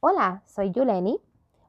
[0.00, 1.18] Hola, soy Yuleni,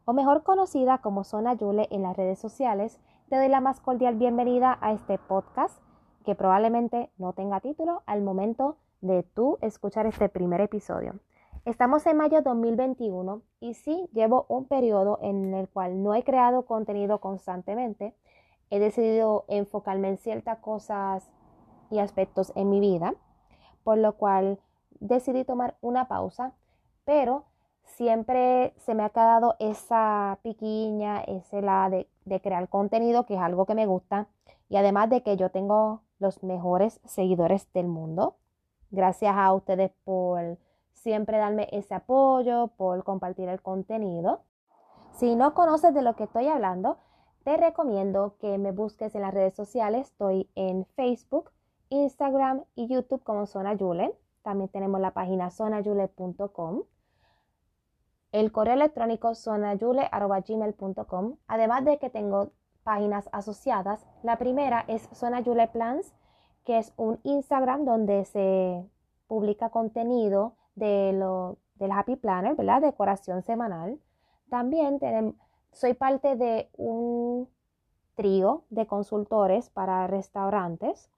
[0.04, 3.00] o mejor conocida como Zona Yule en las redes sociales.
[3.29, 5.81] Te doy la más cordial bienvenida a este podcast
[6.26, 11.13] que probablemente no tenga título al momento de tú escuchar este primer episodio.
[11.63, 16.66] Estamos en mayo 2021 y sí llevo un periodo en el cual no he creado
[16.66, 18.13] contenido constantemente.
[18.70, 21.31] He decidido enfocarme en ciertas cosas
[21.89, 23.16] y aspectos en mi vida,
[23.85, 24.59] por lo cual
[24.99, 26.52] decidí tomar una pausa,
[27.05, 27.45] pero
[27.98, 32.08] siempre se me ha quedado esa piquiña, ese la de,
[32.42, 34.28] crear contenido, que es algo que me gusta,
[34.70, 38.36] y además de que yo tengo los mejores seguidores del mundo.
[38.91, 40.60] Gracias a ustedes por
[40.94, 44.41] siempre darme ese apoyo, por compartir el contenido.
[45.14, 46.98] Si no conoces de lo que estoy hablando,
[47.44, 50.08] te recomiendo que me busques en las redes sociales.
[50.08, 51.50] Estoy en Facebook,
[51.90, 54.14] Instagram y YouTube como Zona Yule.
[54.44, 56.84] También tenemos la página zonayule.com.
[58.31, 61.38] El correo electrónico zonayule.gmail.com.
[61.48, 62.54] Además de que tengo
[62.88, 64.07] páginas asociadas.
[64.23, 66.15] La primera es Zona Yule Plans,
[66.63, 68.81] que es un Instagram donde se
[69.27, 72.81] publica contenido de lo, del Happy Planner, ¿verdad?
[72.81, 73.99] Decoración semanal.
[74.49, 75.35] También tenemos,
[75.73, 77.49] soy parte de un
[78.15, 81.11] trío de consultores para restaurantes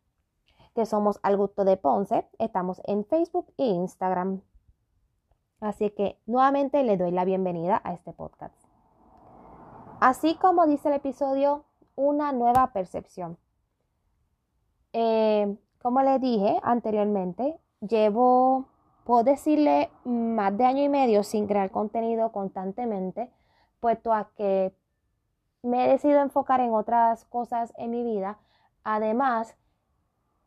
[0.73, 2.28] que somos Al Gusto de Ponce.
[2.39, 4.41] Estamos en Facebook e Instagram.
[5.62, 8.56] Así que nuevamente le doy la bienvenida a este podcast.
[10.00, 11.66] Así como dice el episodio,
[11.96, 13.38] una nueva percepción.
[14.94, 18.66] Eh, como les dije anteriormente, llevo,
[19.04, 23.30] puedo decirle, más de año y medio sin crear contenido constantemente,
[23.82, 24.74] puesto a que
[25.62, 28.40] me he decidido enfocar en otras cosas en mi vida,
[28.86, 29.58] además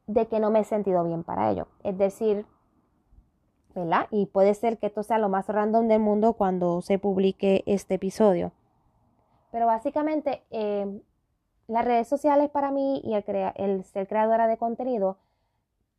[0.07, 1.69] de que no me he sentido bien para ello.
[1.83, 2.47] Es decir,
[4.11, 7.95] Y puede ser que esto sea lo más random del mundo cuando se publique este
[7.95, 8.53] episodio.
[9.51, 11.01] Pero básicamente, eh,
[11.69, 13.25] las redes sociales para mí y el,
[13.57, 15.19] el ser creadora de contenido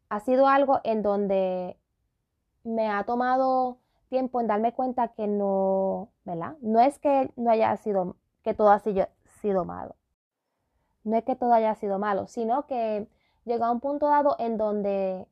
[0.09, 1.77] ha sido algo en donde
[2.63, 3.77] me ha tomado
[4.09, 6.55] tiempo en darme cuenta que no, ¿verdad?
[6.61, 9.07] No es que no haya sido, que todo ha sido,
[9.41, 9.95] sido malo.
[11.03, 13.07] No es que todo haya sido malo, sino que
[13.45, 15.27] llegó a un punto dado en donde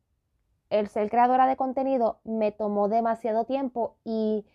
[0.72, 4.46] el ser creadora de contenido me tomó demasiado tiempo y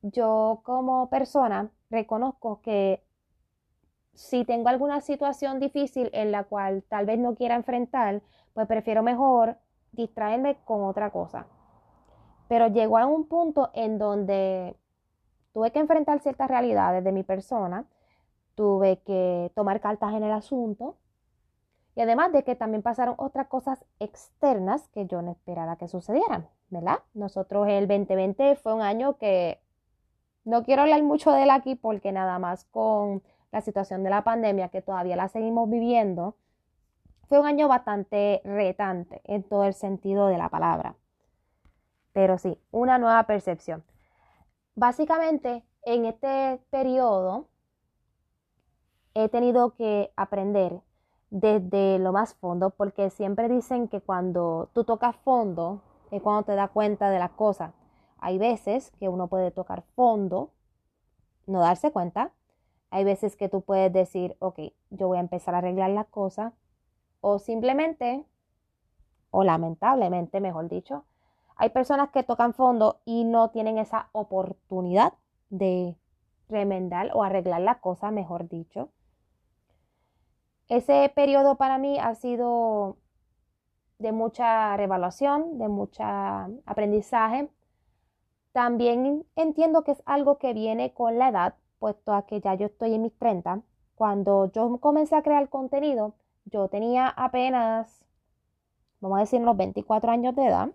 [0.00, 3.02] yo como persona reconozco que
[4.14, 8.22] si tengo alguna situación difícil en la cual tal vez no quiera enfrentar,
[8.54, 9.58] pues prefiero mejor
[9.92, 11.46] distraerme con otra cosa.
[12.48, 14.76] Pero llegó a un punto en donde
[15.52, 17.86] tuve que enfrentar ciertas realidades de mi persona,
[18.54, 20.96] tuve que tomar cartas en el asunto
[21.96, 26.46] y además de que también pasaron otras cosas externas que yo no esperaba que sucedieran,
[26.68, 26.98] ¿verdad?
[27.14, 29.60] Nosotros el 2020 fue un año que
[30.44, 34.24] no quiero hablar mucho de él aquí porque nada más con la situación de la
[34.24, 36.36] pandemia que todavía la seguimos viviendo,
[37.28, 40.96] fue un año bastante retante en todo el sentido de la palabra.
[42.12, 43.82] Pero sí, una nueva percepción.
[44.74, 47.48] Básicamente, en este periodo
[49.14, 50.82] he tenido que aprender
[51.30, 56.54] desde lo más fondo, porque siempre dicen que cuando tú tocas fondo es cuando te
[56.54, 57.72] das cuenta de las cosas.
[58.18, 60.50] Hay veces que uno puede tocar fondo,
[61.46, 62.32] no darse cuenta,
[62.90, 64.60] hay veces que tú puedes decir, ok,
[64.90, 66.52] yo voy a empezar a arreglar las cosas.
[67.20, 68.24] O simplemente,
[69.30, 71.04] o lamentablemente, mejor dicho,
[71.56, 75.14] hay personas que tocan fondo y no tienen esa oportunidad
[75.50, 75.96] de
[76.48, 78.90] remendar o arreglar las cosas, mejor dicho.
[80.68, 82.96] Ese periodo para mí ha sido
[83.98, 86.02] de mucha revaluación, de mucho
[86.66, 87.48] aprendizaje.
[88.52, 92.94] También entiendo que es algo que viene con la edad, puesto que ya yo estoy
[92.94, 93.62] en mis 30,
[93.94, 96.14] cuando yo comencé a crear contenido,
[96.46, 98.04] yo tenía apenas,
[99.00, 100.68] vamos a decir, los 24 años de edad.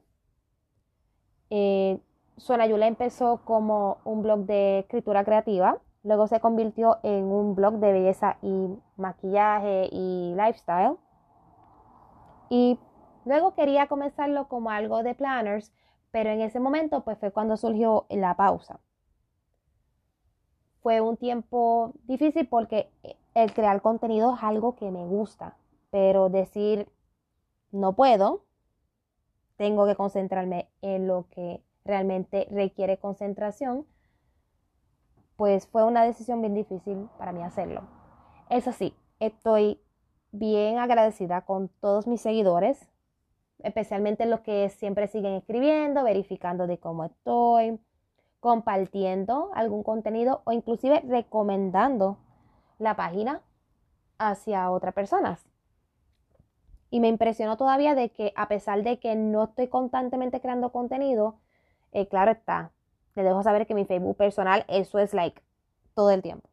[1.50, 2.00] Eh,
[2.38, 7.75] Suena Yula empezó como un blog de escritura creativa, luego se convirtió en un blog
[7.75, 10.97] de belleza y maquillaje y lifestyle.
[12.49, 12.79] Y
[13.25, 15.71] luego quería comenzarlo como algo de planners,
[16.11, 18.79] pero en ese momento pues fue cuando surgió la pausa
[20.81, 22.89] fue un tiempo difícil porque
[23.33, 25.55] el crear contenido es algo que me gusta,
[25.91, 26.89] pero decir
[27.71, 28.43] no puedo,
[29.57, 33.85] tengo que concentrarme en lo que realmente requiere concentración,
[35.41, 37.82] pues fue una decisión bien difícil para mí hacerlo.
[38.52, 39.82] Eso sí, estoy
[40.32, 42.88] bien agradecida con todos mis seguidores,
[43.58, 47.79] especialmente los que siempre siguen escribiendo, verificando de cómo estoy,
[48.40, 52.20] compartiendo algún contenido o inclusive recomendando
[52.78, 53.41] la página
[54.20, 55.44] hacia otras personas.
[56.91, 61.40] Y me impresionó todavía de que a pesar de que no estoy constantemente creando contenido,
[61.94, 62.73] eh, claro está,
[63.16, 65.41] le dejo saber que mi Facebook personal, eso es like
[65.93, 66.49] todo el tiempo.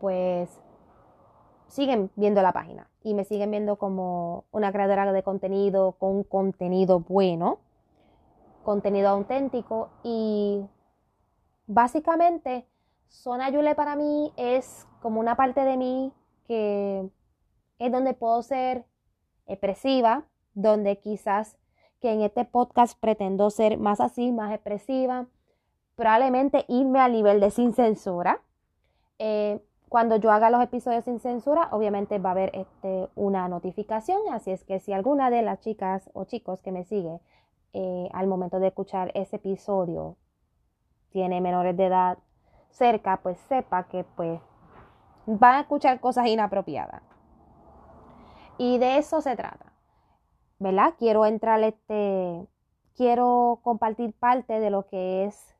[0.00, 0.60] Pues
[1.68, 7.00] siguen viendo la página y me siguen viendo como una creadora de contenido con contenido
[7.00, 7.58] bueno,
[8.64, 10.64] contenido auténtico y
[11.66, 12.66] básicamente
[13.08, 16.12] Zona Yule para mí es como una parte de mí
[16.46, 17.08] que
[17.78, 18.84] es donde puedo ser
[19.46, 20.24] expresiva,
[20.54, 21.58] donde quizás
[22.00, 25.26] que en este podcast pretendo ser más así, más expresiva,
[26.00, 28.40] probablemente irme al nivel de sin censura.
[29.18, 29.60] Eh,
[29.90, 34.50] cuando yo haga los episodios sin censura, obviamente va a haber este, una notificación, así
[34.50, 37.20] es que si alguna de las chicas o chicos que me sigue
[37.74, 40.16] eh, al momento de escuchar ese episodio
[41.12, 42.16] tiene menores de edad
[42.70, 44.40] cerca, pues sepa que pues
[45.26, 47.02] van a escuchar cosas inapropiadas.
[48.56, 49.74] Y de eso se trata.
[50.60, 50.94] ¿Verdad?
[50.98, 52.46] Quiero entrar este
[52.96, 55.50] quiero compartir parte de lo que es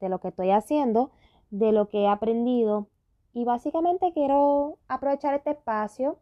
[0.00, 1.10] de lo que estoy haciendo,
[1.50, 2.88] de lo que he aprendido
[3.38, 6.18] y básicamente quiero aprovechar este espacio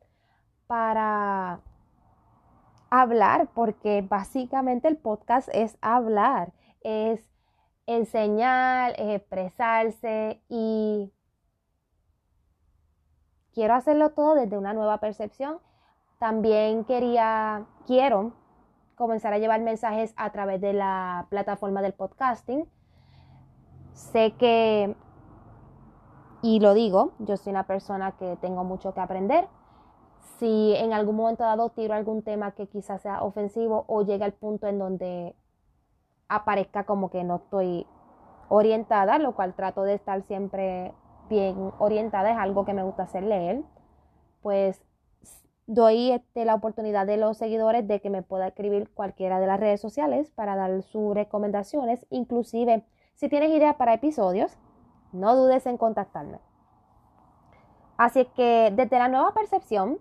[0.67, 1.61] para
[2.91, 6.53] hablar, porque básicamente el podcast es hablar,
[6.83, 7.27] es
[7.87, 11.13] enseñar, es expresarse y
[13.55, 15.59] quiero hacerlo todo desde una nueva percepción.
[16.19, 18.33] También quería, quiero
[18.95, 22.69] comenzar a llevar mensajes a través de la plataforma del podcasting.
[23.97, 24.95] Sé que,
[26.43, 29.49] y lo digo, yo soy una persona que tengo mucho que aprender.
[30.39, 34.35] Si en algún momento dado tiro algún tema que quizás sea ofensivo o llegue al
[34.35, 35.35] punto en donde
[36.29, 37.87] aparezca como que no estoy
[38.51, 40.93] orientada, lo cual trato de estar siempre
[41.31, 43.63] bien orientada, es algo que me gusta hacer leer,
[44.43, 44.85] pues
[45.67, 49.59] doy este, la oportunidad de los seguidores de que me pueda escribir cualquiera de las
[49.59, 52.85] redes sociales para dar sus recomendaciones, inclusive
[53.17, 54.57] si tienes ideas para episodios,
[55.13, 56.39] no dudes en contactarme.
[57.97, 59.99] Así que desde la nueva percepción,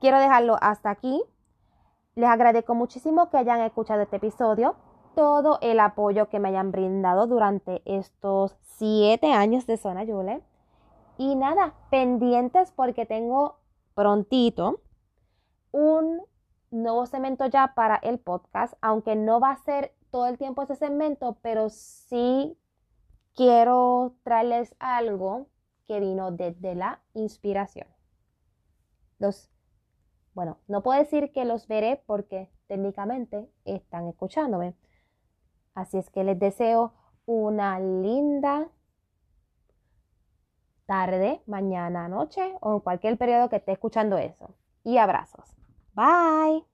[0.00, 1.22] quiero dejarlo hasta aquí.
[2.16, 4.74] Les agradezco muchísimo que hayan escuchado este episodio,
[5.14, 10.42] todo el apoyo que me hayan brindado durante estos siete años de Zona Yule.
[11.18, 13.58] Y nada, pendientes porque tengo
[13.94, 14.80] prontito
[15.70, 16.22] un
[16.72, 20.76] nuevo segmento ya para el podcast, aunque no va a ser todo el tiempo ese
[20.76, 22.56] segmento, pero sí
[23.34, 25.48] quiero traerles algo
[25.86, 27.88] que vino desde la inspiración.
[29.18, 29.50] Los,
[30.34, 34.74] bueno, no puedo decir que los veré porque técnicamente están escuchándome.
[35.74, 36.92] Así es que les deseo
[37.26, 38.68] una linda
[40.86, 44.54] tarde, mañana, noche o en cualquier periodo que esté escuchando eso.
[44.82, 45.44] Y abrazos.
[45.94, 46.69] Bye.